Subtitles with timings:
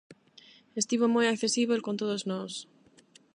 [0.81, 2.51] Estivo moi accesíbel con todos nós.